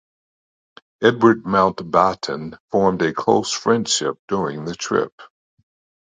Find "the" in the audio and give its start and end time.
4.65-4.73